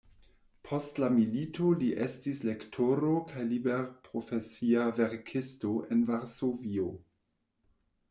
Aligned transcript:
Post 0.69 1.01
la 1.03 1.09
milito 1.17 1.67
li 1.81 1.89
estis 2.05 2.41
lektoro 2.49 3.13
kaj 3.29 3.45
liberprofesia 3.53 4.89
verkisto 5.05 5.79
en 5.93 6.05
Varsovio. 6.13 6.93